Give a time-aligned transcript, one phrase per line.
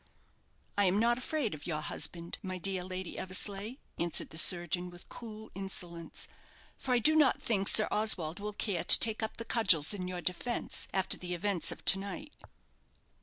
[0.79, 5.07] "I am not afraid of your husband, my dear Lady Eversleigh," answered the surgeon, with
[5.09, 6.27] cool insolence;
[6.75, 10.07] "for I do not think Sir Oswald will care to take up the cudgels in
[10.07, 12.33] your defence, after the events of to night."